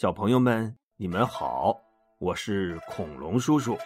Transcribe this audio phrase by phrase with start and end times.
[0.00, 1.78] 小朋友们，你们好，
[2.18, 3.76] 我是恐龙叔叔。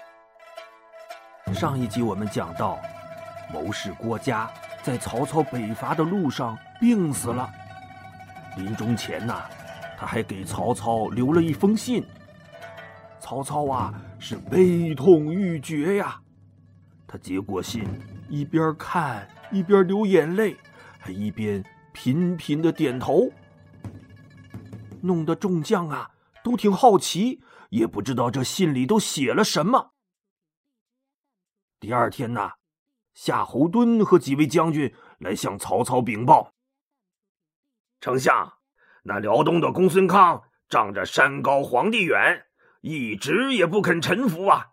[1.53, 2.79] 上一集我们讲到，
[3.53, 4.49] 谋士郭嘉
[4.81, 7.51] 在曹操北伐的路上病死了，
[8.57, 9.51] 临终前呐，
[9.99, 12.07] 他还给曹操留了一封信。
[13.19, 16.21] 曹操啊，是悲痛欲绝呀，
[17.09, 17.89] 他接过信，
[18.29, 20.57] 一边看一边流眼泪，
[20.97, 21.61] 还一边
[21.93, 23.29] 频频的点头。
[25.05, 29.93] 弄得众将啊都挺好奇，也不知道这信里都写了什么。
[31.79, 32.55] 第二天呐，
[33.13, 36.55] 夏侯惇和几位将军来向曹操禀报
[38.01, 38.55] ：“丞相，
[39.03, 42.47] 那辽东的公孙康仗着山高皇帝远，
[42.81, 44.73] 一直也不肯臣服啊。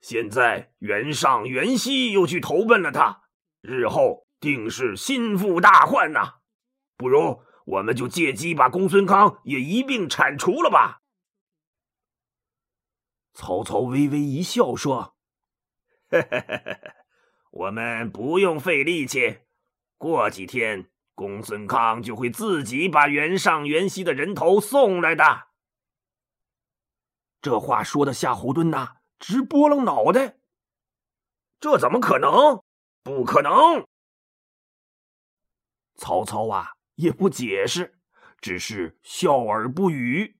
[0.00, 3.22] 现在袁尚、袁熙又去投奔了他，
[3.62, 6.34] 日后定是心腹大患呐。
[6.96, 11.00] 不如……”我们就借机把公孙康也一并铲除了吧。
[13.34, 15.16] 曹操微微一笑说
[17.50, 19.40] ：“我们不用费力气，
[19.96, 25.48] 过几天公孙康就会自己把袁尚、袁熙的人头送来的。”
[27.40, 30.38] 这话说的夏侯惇呐，直拨楞脑袋。
[31.58, 32.62] 这怎么可能？
[33.02, 33.86] 不可能！
[35.96, 36.72] 曹操啊！
[37.02, 37.98] 也不解释，
[38.40, 40.36] 只是笑而不语。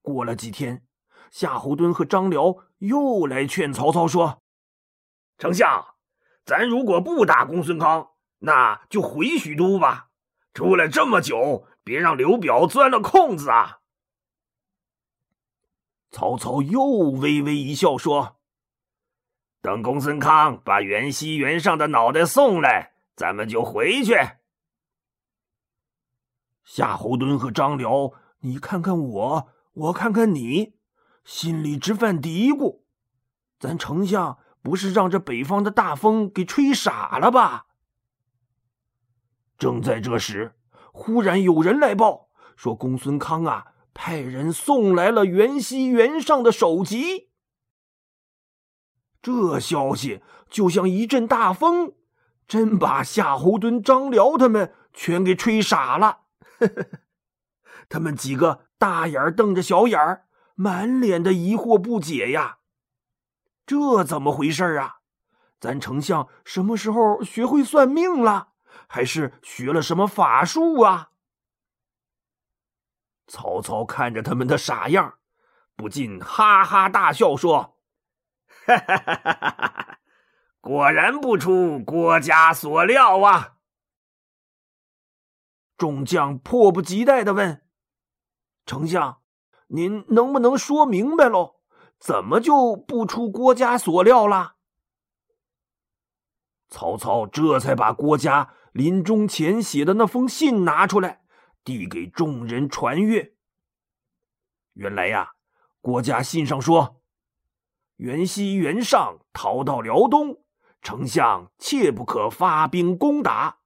[0.00, 0.86] 过了几天，
[1.32, 4.44] 夏侯惇和张辽又来劝曹操说
[5.38, 5.96] ：“丞相，
[6.44, 10.10] 咱如果不打公孙康，那就回许都吧。
[10.54, 13.80] 出来这么久，别让刘表钻了空子啊。”
[16.12, 18.38] 曹操又微微一笑说
[19.60, 24.14] ：“等公孙康把袁熙、袁尚的脑袋送来，咱们就回去。”
[26.66, 30.74] 夏侯惇和张辽，你看看我，我看看你，
[31.24, 32.80] 心里直犯嘀咕：
[33.60, 37.66] 咱丞相不是让这北方的大风给吹傻了吧？
[39.56, 40.56] 正在这时，
[40.92, 47.30] 忽然有人来报说，公孙康啊，派人送来了袁熙、袁尚的首级。
[49.22, 51.94] 这消息就像一阵大风，
[52.48, 56.25] 真把夏侯惇、张辽他们全给吹傻了。
[56.58, 56.86] 呵呵，
[57.88, 62.58] 他们几个大眼瞪着小眼儿，满脸的疑惑不解呀。
[63.66, 64.96] 这怎么回事啊？
[65.58, 68.52] 咱丞相什么时候学会算命了？
[68.86, 71.10] 还是学了什么法术啊？
[73.26, 75.14] 曹操看着他们的傻样，
[75.74, 77.78] 不禁哈哈大笑，说
[78.66, 79.98] ：“哈哈哈哈哈！
[80.60, 83.55] 果然不出郭嘉所料啊！”
[85.76, 87.62] 众将迫不及待的问
[88.64, 89.18] ：“丞相，
[89.68, 91.56] 您能不能说明白喽？
[91.98, 94.54] 怎么就不出郭嘉所料了？”
[96.68, 101.22] 曹操这才把郭嘉临终前写的那封信拿出来，
[101.62, 103.34] 递给众人传阅。
[104.72, 105.32] 原来呀，
[105.80, 107.02] 郭嘉信上说
[107.96, 110.42] ：“袁熙、袁尚逃到辽东，
[110.82, 113.58] 丞相切不可发兵攻打。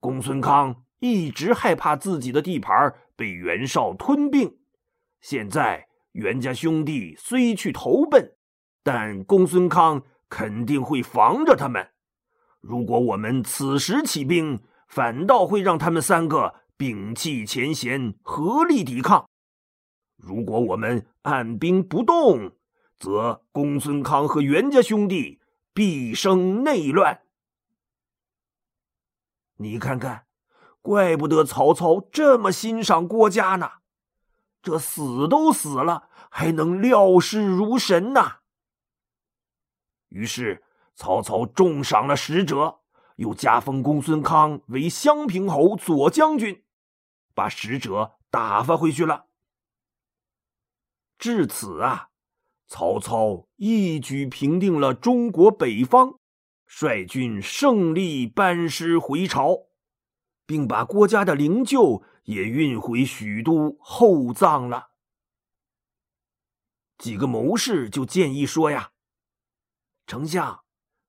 [0.00, 4.56] 公孙康。”一直害怕自己的地盘被袁绍吞并，
[5.20, 8.36] 现在袁家兄弟虽去投奔，
[8.84, 11.88] 但公孙康肯定会防着他们。
[12.60, 19.26] 如果我们此时起兵，反倒会让他们三个摒弃前嫌，合力抵抗；
[20.16, 22.52] 如果我们按兵不动，
[23.00, 25.40] 则公孙康和袁家兄弟
[25.74, 27.22] 必生内乱。
[29.56, 30.26] 你看看。
[30.82, 33.70] 怪不得曹操这么欣赏郭嘉呢，
[34.60, 38.40] 这死都死了，还能料事如神呐。
[40.08, 40.62] 于是
[40.94, 42.80] 曹操重赏了使者，
[43.16, 46.64] 又加封公孙康为襄平侯左将军，
[47.32, 49.26] 把使者打发回去了。
[51.16, 52.08] 至此啊，
[52.66, 56.18] 曹操一举平定了中国北方，
[56.66, 59.68] 率军胜利班师回朝。
[60.52, 64.90] 并把郭嘉的灵柩也运回许都厚葬了。
[66.98, 68.90] 几个谋士就建议说：“呀，
[70.06, 70.62] 丞相，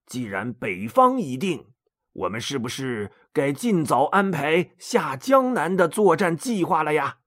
[0.05, 1.73] 既然北方已定，
[2.13, 7.17] 我们是不是该尽早安排下江南的作战计划了呀？”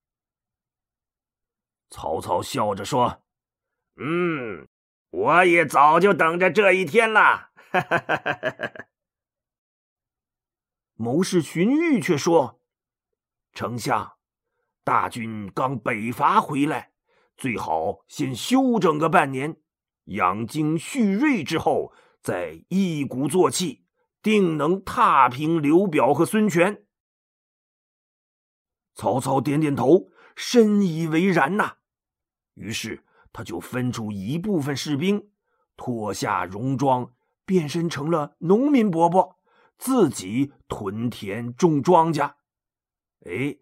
[1.93, 3.23] 曹操笑着说
[4.01, 4.67] ：“嗯，
[5.11, 7.51] 我也早就等着这一天了。
[10.99, 12.59] ”谋士荀彧却说
[13.53, 14.15] ：“丞相，
[14.83, 16.93] 大军刚北伐回来，
[17.37, 19.61] 最好先休整个半年，
[20.05, 23.85] 养精蓄锐之后，再一鼓作气，
[24.23, 26.87] 定能踏平刘表和孙权。”
[28.97, 31.77] 曹操点点头，深以为然呐。
[32.55, 33.05] 于是
[33.35, 35.31] 他就分出一部分士兵，
[35.77, 37.13] 脱下戎装，
[37.45, 39.36] 变身成了农民伯伯，
[39.79, 42.35] 自己屯田种庄稼。
[43.25, 43.57] 哎，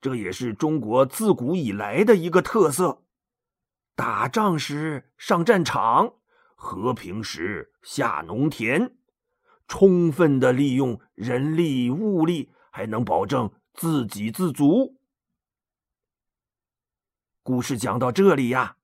[0.00, 3.02] 这也是中国自古以来的一个特色：
[3.94, 6.14] 打仗时上战场，
[6.54, 8.96] 和平时下农田，
[9.68, 14.98] 充分的利用人力物力，还能保证自给自足。
[17.42, 18.76] 故事讲到这里呀，《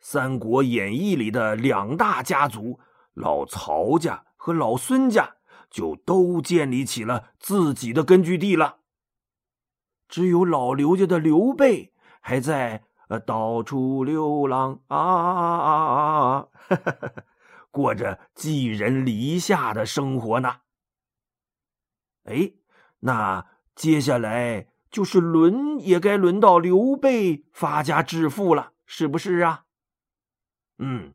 [0.00, 2.80] 三国演义》里的两大家族
[3.14, 5.36] 老曹家和老孙家
[5.70, 8.80] 就都建立起了自己的根据地了。
[10.08, 16.48] 只有老刘家的刘备还在呃到处流浪啊啊啊啊啊，
[17.70, 20.56] 过着寄人篱下的生活呢。
[22.24, 22.52] 哎，
[22.98, 24.66] 那接下来。
[24.90, 29.66] 就是轮也该轮到刘备发家致富了，是不是啊？
[30.78, 31.14] 嗯，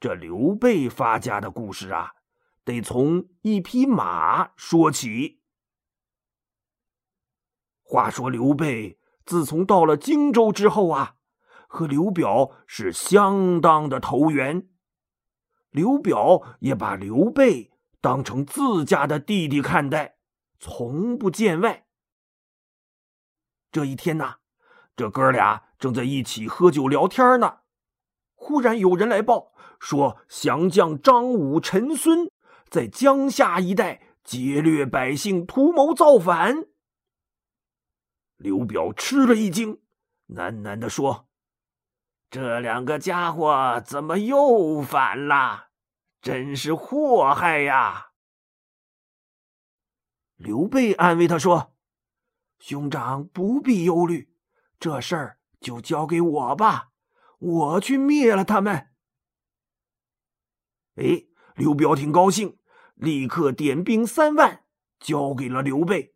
[0.00, 2.14] 这刘备发家的故事啊，
[2.64, 5.40] 得从一匹马说起。
[7.82, 11.16] 话说刘备自从到了荆州之后啊，
[11.68, 14.68] 和刘表是相当的投缘，
[15.70, 20.16] 刘表也把刘备当成自家的弟弟看待，
[20.58, 21.86] 从不见外。
[23.70, 24.36] 这一天呐，
[24.96, 27.58] 这哥俩正在一起喝酒聊天呢。
[28.34, 32.30] 忽然有人来报说，降将张武、陈孙
[32.72, 36.68] 在江夏一带劫掠百姓，图谋造反。
[38.38, 39.82] 刘表吃了一惊，
[40.28, 41.28] 喃喃地说
[42.30, 45.68] ：“这两个家伙怎么又反了？
[46.22, 48.12] 真是祸害呀！”
[50.36, 51.74] 刘备安慰他说。
[52.58, 54.32] 兄长不必忧虑，
[54.78, 56.92] 这事儿就交给我吧，
[57.38, 58.88] 我去灭了他们。
[60.94, 62.56] 哎，刘表挺高兴，
[63.02, 64.64] 立刻点兵三万，
[65.00, 66.14] 交给了刘备。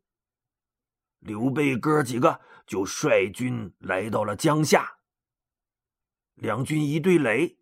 [1.19, 4.99] 刘备哥几个就率军来到了江夏。
[6.37, 7.59] 两军一对垒，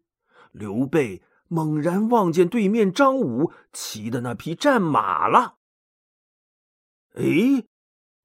[0.52, 5.56] 刘备猛然望见对面张武骑的那匹战马了。
[7.14, 7.66] 哎。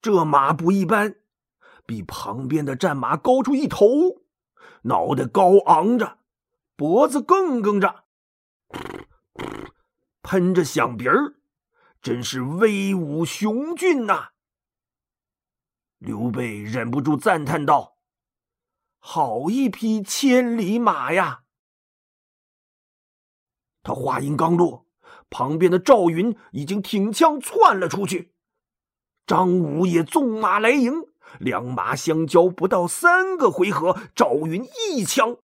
[0.02, 1.18] 这马不一般，
[1.86, 4.22] 比旁边的战马高出一头，
[4.84, 6.20] 脑袋高昂着，
[6.78, 8.06] 脖子更更着，
[10.30, 11.38] 喷着响鼻儿，
[12.04, 14.28] 真是威武雄俊呐！
[15.98, 17.98] 刘备忍不住赞叹道
[19.02, 21.46] ：“好一匹千里马呀！”
[23.82, 24.86] 他话音刚落，
[25.32, 28.36] 旁边的赵云已经挺枪窜了出去。
[29.26, 30.94] 张武也纵马来迎，
[31.40, 35.38] 两马相交不到三个回合，赵云一枪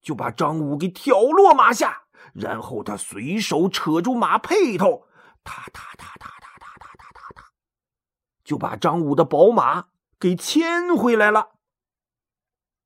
[0.00, 2.04] 就把张武给挑落马下，
[2.34, 5.06] 然后他随手扯住马辔头，
[5.44, 7.52] 踏踏踏踏踏踏踏踏踏踏，
[8.44, 9.88] 就把张武的宝马
[10.18, 11.52] 给牵回来了。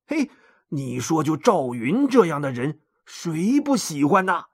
[0.05, 0.31] 嘿，
[0.69, 4.45] 你说就赵云这样的人，谁不喜欢呢？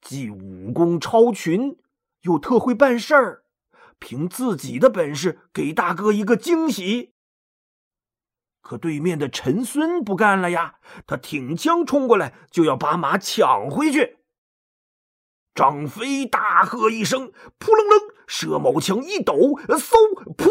[0.00, 1.78] 既武功超群，
[2.22, 3.44] 又特会办事儿。
[3.98, 7.12] 凭自己的本事给大哥一个惊喜，
[8.62, 10.76] 可对面的陈孙不干了呀！
[11.06, 14.19] 他挺枪冲过来，就要把马抢回去。
[15.54, 20.48] 张飞大喝一声：“扑棱棱！”蛇矛枪一抖，嗖，噗，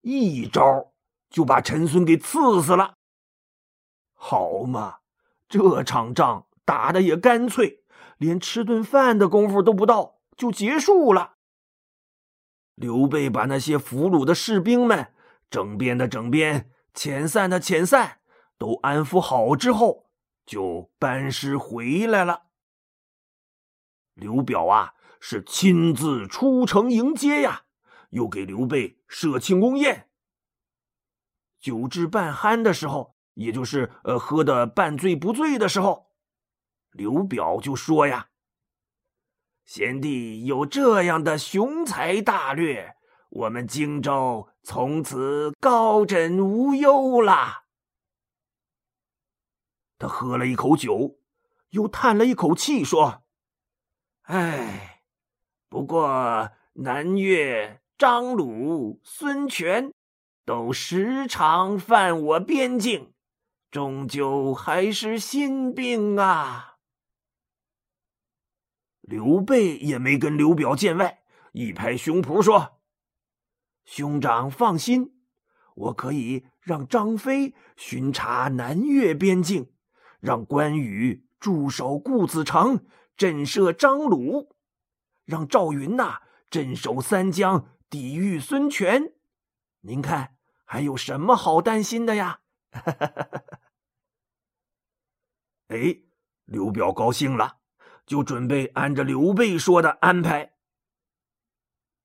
[0.00, 0.92] 一招
[1.28, 2.94] 就把陈孙给刺死了。
[4.14, 5.00] 好嘛，
[5.48, 7.82] 这场仗打的也干脆，
[8.16, 11.34] 连吃顿饭的功夫都不到，就结束了。
[12.74, 15.12] 刘备把那些俘虏的士兵们
[15.50, 18.20] 整编的整编，遣散的遣散，
[18.56, 20.06] 都安抚好之后，
[20.46, 22.44] 就班师回来了。
[24.14, 27.62] 刘表啊，是亲自出城迎接呀，
[28.10, 30.08] 又给刘备设庆功宴。
[31.60, 36.10] 酒至半酣的时候，也就是呃喝的半醉不醉的时候，
[36.90, 38.28] 刘表就说呀。
[39.64, 42.96] 贤弟有这样的雄才大略，
[43.28, 47.66] 我们荆州从此高枕无忧啦。
[49.96, 51.20] 他喝了一口酒，
[51.68, 53.22] 又叹了一口气，说
[54.30, 55.02] ：“哎，
[55.68, 59.92] 不过南越、张鲁、孙权
[60.44, 63.12] 都时常犯我边境，
[63.72, 66.76] 终究还是心病啊。”
[69.02, 72.78] 刘备也没跟刘表见外，一拍胸脯说
[73.84, 75.16] ：“兄长放心。”
[75.74, 79.72] 我可以让张飞巡查南越边境，
[80.20, 82.86] 让关羽驻守固子城，
[83.20, 84.56] 震慑张鲁，
[85.26, 89.12] 让赵云呐镇守三江，抵御孙权。
[89.80, 92.40] 您看还有什么好担心的呀？
[95.68, 96.00] 哎，
[96.46, 97.58] 刘表高兴了，
[98.06, 100.54] 就准备按着刘备说的安排。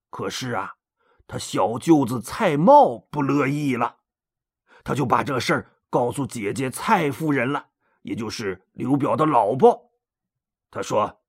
[0.10, 0.75] 可是啊。
[1.27, 4.00] 他小舅子蔡瑁不乐意了，
[4.84, 7.69] 他就把这事儿告诉姐姐蔡夫人了，
[8.01, 9.85] 也就是刘表的老婆。
[10.75, 11.22] 他说：“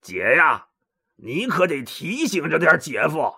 [0.00, 0.68] 姐呀，
[1.16, 3.34] 你可得提醒着点姐夫。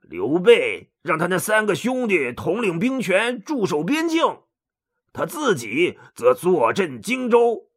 [0.00, 4.42] 刘备让他那三个兄弟统领兵权，驻守边境，
[5.12, 7.70] 他自己则坐镇荆州。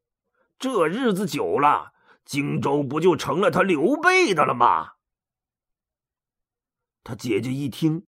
[0.58, 1.94] 这日子久了，
[2.26, 4.94] 荆州不就成了他刘备的了吗？”
[7.06, 8.08] 他姐姐一听，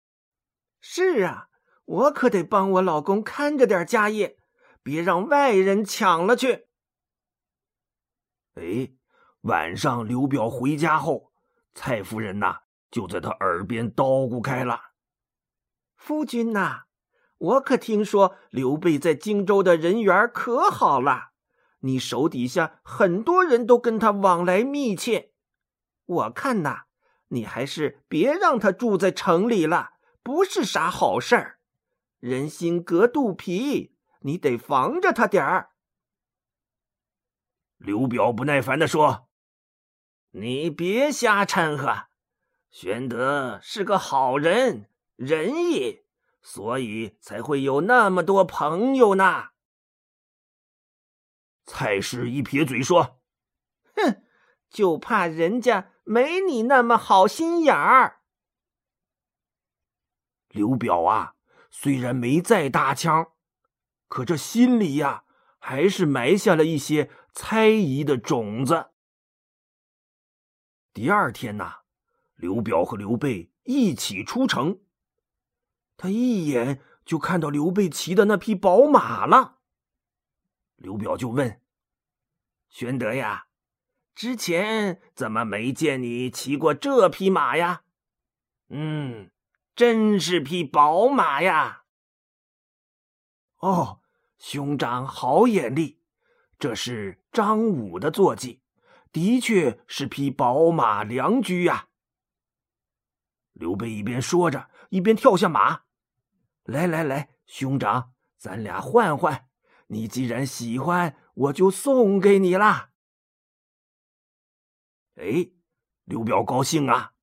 [0.80, 1.50] 是啊，
[1.84, 4.38] 我可得帮我老公看着点家业，
[4.82, 6.68] 别让外人抢了去。
[8.56, 8.92] 哎，
[9.42, 11.32] 晚上刘表回家后，
[11.74, 14.80] 蔡夫人呐就在他耳边叨咕开了
[15.96, 16.84] ：“夫君呐，
[17.38, 21.32] 我可听说刘备在荆州的人缘可好了，
[21.80, 25.32] 你手底下很多人都跟他往来密切，
[26.06, 26.84] 我看呐。”
[27.30, 31.60] 你还是别让他住在城里了，不是啥好事儿。
[32.20, 35.72] 人心隔肚皮，你得防着他点儿。
[37.78, 39.30] 刘表不耐烦的说
[40.32, 42.08] ：“你别瞎掺和，
[42.70, 46.06] 玄德是个好人，仁义，
[46.42, 49.50] 所以才会有那么多朋友呢。”
[51.66, 53.20] 蔡氏一撇嘴说
[53.96, 54.24] ：“哼，
[54.70, 58.22] 就怕人家。”没你那么好心眼儿。
[60.50, 61.34] 刘表啊，
[61.72, 63.32] 虽然没再搭腔，
[64.08, 65.24] 可这心里呀，
[65.58, 68.92] 还是埋下了一些猜疑的种子。
[70.94, 71.82] 第二天呐，
[72.36, 74.80] 刘表和刘备一起出城，
[75.98, 79.58] 他一眼就看到刘备骑的那匹宝马了。
[80.78, 81.60] 刘表就问
[82.70, 83.48] ：“玄德呀。”
[84.16, 87.84] 之前怎么没见你骑过这匹马呀？
[88.70, 89.30] 嗯，
[89.76, 91.84] 真是匹宝马呀！
[93.58, 94.00] 哦，
[94.38, 96.00] 兄长好眼力，
[96.58, 98.62] 这是张武的坐骑，
[99.12, 101.90] 的确是匹宝马良驹呀。
[103.52, 105.82] 刘备一边说着，一边跳下马。
[106.64, 109.50] 来来来，兄长，咱俩换换。
[109.88, 112.92] 你既然喜欢，我就送给你啦。
[115.16, 115.52] 哎，
[116.06, 117.16] 刘表高兴啊，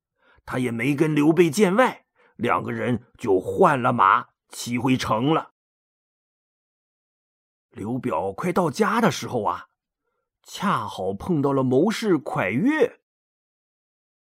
[0.45, 2.05] 他也没跟刘备见外，
[2.37, 5.55] 两个人就换了马，骑回城了。
[7.71, 9.69] 刘表快到家的时候啊，
[10.43, 13.01] 恰好碰到了谋士蒯越。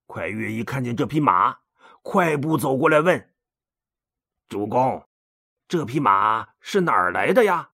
[0.08, 1.60] 蒯越一看见这匹马，
[2.01, 3.34] 快步走过来问
[4.48, 5.08] ：“主公，
[5.67, 7.72] 这匹马是哪儿来的呀？”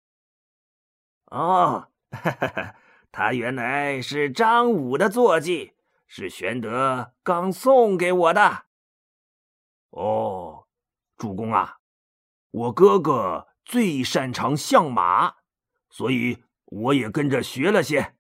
[1.30, 1.90] 哦，
[3.10, 5.74] 他原来是张武的坐骑。
[6.08, 8.66] 是玄德刚送给我的。
[9.90, 10.68] 哦，
[11.16, 11.78] 主公啊，
[12.52, 15.34] 我哥哥最擅长相马，
[15.90, 18.15] 所以我也跟着学了些。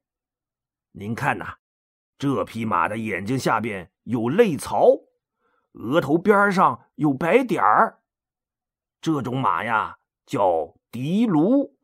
[0.98, 1.58] 您看呐，
[2.16, 4.86] 这匹马的眼睛下边有泪槽，
[5.72, 8.00] 额头边上有白点儿。
[9.02, 11.76] 这种马呀，叫的卢，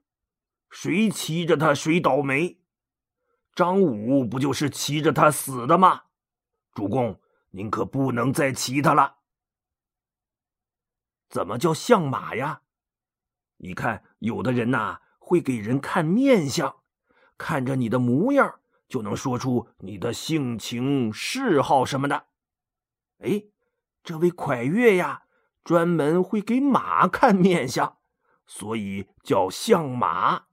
[0.70, 2.58] 谁骑着它谁倒霉。
[3.54, 6.04] 张武不就是骑着他死的吗？
[6.72, 9.18] 主公，您可不能再骑他了。
[11.28, 12.62] 怎么叫相马呀？
[13.58, 16.76] 你看，有的人呐会给人看面相，
[17.36, 18.60] 看着你的模样
[18.92, 22.26] 就能说出你的性情嗜好什么的。
[23.20, 23.44] 哎，
[24.04, 25.22] 这位蒯越呀，
[25.64, 27.96] 专门会给马看面相，
[28.44, 30.44] 所以叫相马。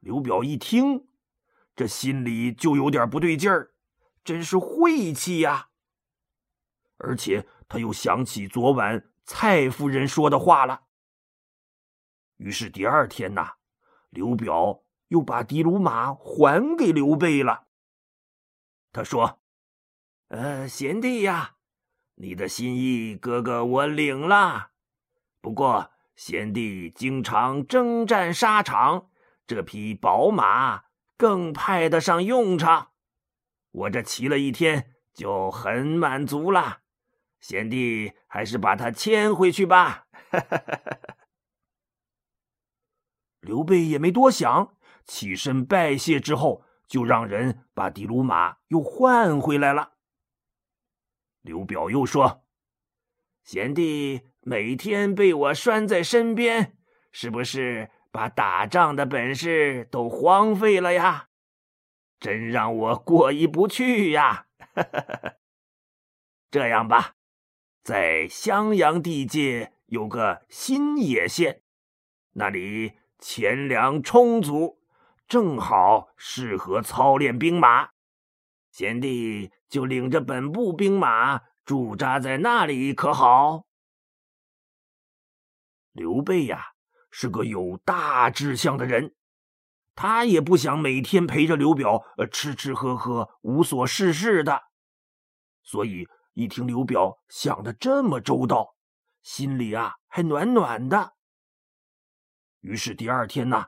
[0.00, 1.06] 刘表一听。
[1.76, 3.74] 这心里就有点不对劲儿，
[4.24, 5.68] 真是晦气呀！
[6.96, 10.82] 而且他又想起昨晚蔡夫人说的话了。
[12.36, 13.54] 于是第二天呐，
[14.10, 17.66] 刘表又把的卢马还给刘备了。
[18.92, 19.40] 他说
[20.28, 21.56] ：“呃，贤弟呀，
[22.14, 24.70] 你的心意，哥哥我领了。
[25.40, 29.10] 不过贤弟经常征战沙场，
[29.46, 30.84] 这匹宝马
[31.16, 32.92] 更派得上用场。
[33.70, 36.82] 我这骑了一天就很满足了，
[37.40, 40.06] 贤弟还是把它牵回去吧。
[43.40, 44.73] 刘备也没多想，
[45.06, 49.94] 起身拜谢之后，就让人把的卢马又换回来了。
[51.42, 52.44] 刘表又说
[53.44, 56.76] ：“贤弟每天被我拴在身边，
[57.12, 61.28] 是不是把打仗的本事都荒废了呀？
[62.18, 64.46] 真让我过意不去呀！
[66.50, 67.16] 这样吧，
[67.82, 71.62] 在襄阳地界有个新野县，
[72.32, 74.78] 那里钱粮充足，
[75.26, 77.90] 正好适合操练兵马。
[78.70, 83.66] 贤弟。”就领着本部兵马驻扎在那里，可好？
[85.90, 86.66] 刘备呀，
[87.10, 89.16] 是个有大志向的人，
[89.96, 94.62] 他也不想每天陪着刘表吃吃喝喝、无所事事的。
[95.64, 98.76] 所以一听刘表想的这么周到，
[99.22, 101.14] 心里啊还暖暖的。
[102.60, 103.66] 于是第二天呢，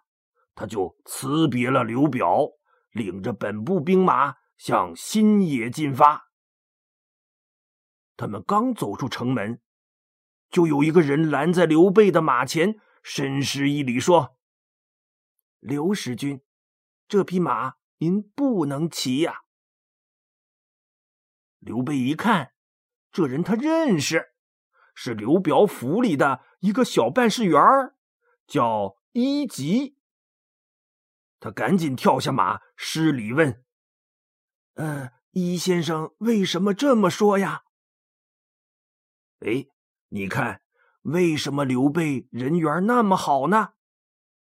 [0.57, 2.49] 他就辞别了刘表，
[2.91, 4.35] 领着本部兵马。
[4.57, 6.31] 向新野进发。
[8.17, 9.61] 他们刚走出城门，
[10.49, 14.39] 就有一个人拦在刘备的马前，深施一礼，说
[15.61, 16.41] ：“刘使君，
[17.07, 19.43] 这匹马您不能骑呀。”
[21.61, 22.53] 刘备一看，
[23.13, 24.31] 这人他认识，
[24.95, 27.61] 是刘表府里的一个小办事员
[28.47, 29.96] 叫伊吉。
[31.39, 33.65] 他赶紧跳下马，施礼问。
[34.75, 37.63] 呃，伊先生为什么这么说呀？
[39.41, 39.67] 哎，
[40.09, 40.63] 你看，
[41.03, 43.75] 为什么刘备人缘那么好呢？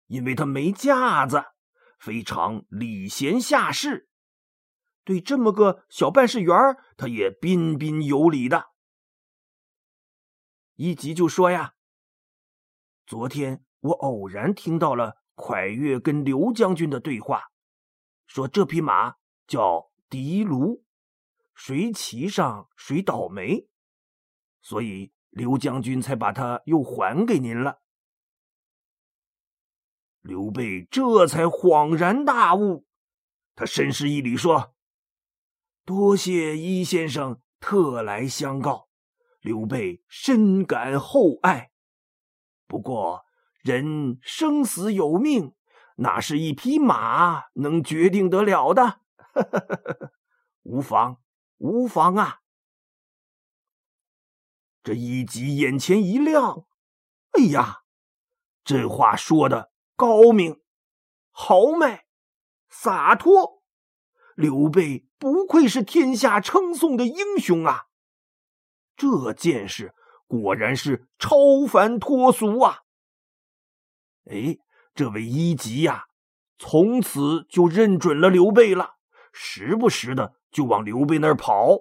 [0.07, 1.43] 因为他没架子，
[1.99, 4.09] 非常礼贤下士，
[5.03, 6.55] 对这么个小办事员
[6.95, 8.67] 他也彬彬有礼的。
[10.75, 11.73] 一吉就说呀
[13.05, 17.43] ：“昨天我偶然听到了蒯越跟刘将军的对话，
[18.25, 19.15] 说这匹马
[19.47, 20.85] 叫。”狄卢，
[21.53, 23.67] 谁骑上谁倒霉，
[24.61, 27.81] 所以刘将军才把它又还给您了。
[30.21, 32.87] 刘备这才恍然大悟，
[33.53, 34.73] 他深施一礼说
[35.83, 38.87] ：“多谢伊先生特来相告，
[39.41, 41.71] 刘备深感厚爱。
[42.65, 43.25] 不过
[43.67, 45.53] 人生死有命，
[45.97, 49.01] 哪是一匹马能决定得了的？”
[50.63, 51.17] 无妨，
[51.57, 52.39] 无妨啊！
[54.81, 56.63] 这一吉眼前一亮，
[57.31, 57.79] 哎呀，
[58.63, 60.61] 这话说的高明、
[61.31, 62.05] 豪迈、
[62.69, 63.61] 洒脱。
[64.37, 67.87] 刘备不愧是天下称颂的英雄啊！
[68.95, 69.93] 这见识
[70.25, 72.83] 果然是超凡脱俗啊！
[74.29, 74.57] 哎，
[74.93, 76.05] 这位一吉呀，
[76.57, 78.95] 从此就认准了刘备了。
[79.31, 81.77] 时不时的就往刘备那儿跑，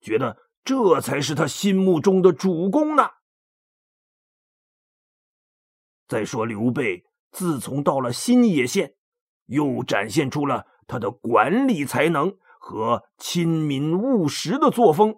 [0.00, 3.08] 觉得这才是他心目中的主公呢。
[6.06, 8.94] 再说刘备自从到了新野县，
[9.46, 15.16] 又展现出了他的管理才能和亲民务实的作风，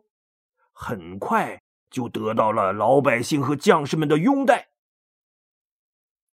[0.73, 4.72] 很快就得到了老百姓和将士们的拥戴。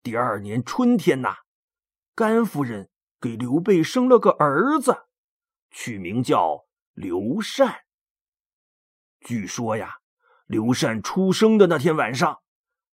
[0.02, 1.36] 第二年春天呐，
[2.16, 5.08] 甘夫人给刘备生了个儿子。
[5.72, 7.82] 取名叫刘禅。
[9.20, 9.98] 据说呀，
[10.46, 12.40] 刘禅出生的那天晚上，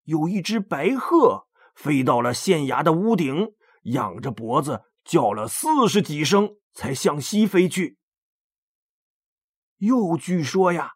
[0.02, 7.98] 有一只白鹤飞到了县衙的屋顶，仰着脖子叫了四十几声，才向西飞去。
[9.76, 10.94] 又据说呀，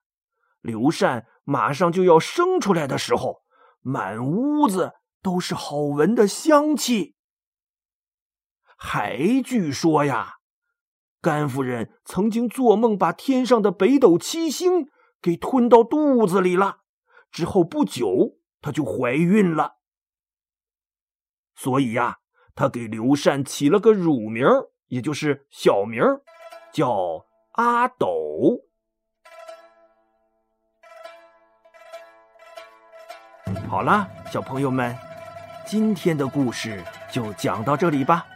[0.60, 3.42] 刘禅马上就要生出来的时候，
[3.80, 7.14] 满屋子都是好闻的香气。
[8.76, 10.36] 还据说呀。
[11.22, 14.88] 甘夫人曾经做梦，把天上的北斗七星
[15.20, 16.78] 给吞到肚子里了。
[17.30, 19.76] 之后不久，她就怀孕了。
[21.54, 22.20] 所以呀，
[22.54, 24.46] 她给刘禅起了个乳名，
[24.86, 26.02] 也就是小名，
[26.72, 28.64] 叫阿斗。
[33.68, 34.96] 好了，小朋友们，
[35.70, 38.26] 今天的故事就讲到这里吧。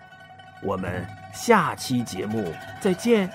[0.62, 1.04] 我们。
[1.34, 3.28] 下期节目再见。